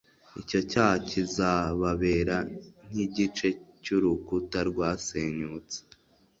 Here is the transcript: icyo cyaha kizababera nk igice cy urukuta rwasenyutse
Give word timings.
icyo 0.41 0.59
cyaha 0.71 0.95
kizababera 1.09 2.37
nk 2.89 2.95
igice 3.05 3.47
cy 3.83 3.89
urukuta 3.95 4.57
rwasenyutse 4.69 5.77